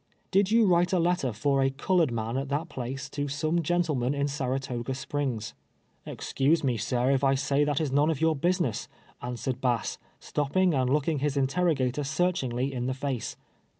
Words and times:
"Did 0.31 0.49
you 0.49 0.65
write 0.65 0.93
a 0.93 0.99
letter 0.99 1.31
for 1.31 1.61
a 1.61 1.69
colored 1.69 2.11
man 2.11 2.35
at 2.35 2.49
that 2.49 2.69
place 2.69 3.07
to 3.11 3.27
some 3.27 3.61
gentleman 3.61 4.15
in 4.15 4.27
Saratoga 4.27 4.95
Springs?"" 4.95 5.53
Excuse 6.07 6.63
me, 6.63 6.75
sir, 6.75 7.11
if 7.11 7.23
I 7.23 7.35
say 7.35 7.63
that 7.63 7.79
is 7.79 7.91
none 7.91 8.09
of 8.09 8.19
your 8.19 8.35
busi 8.35 8.61
ness," 8.61 8.87
answered 9.21 9.61
Bass, 9.61 9.99
stopping 10.19 10.73
and 10.73 10.89
looking 10.89 11.19
his 11.19 11.37
inter 11.37 11.65
rogator 11.65 12.03
searchingly 12.03 12.73
in 12.73 12.87
the 12.87 12.95
face. 12.95 13.35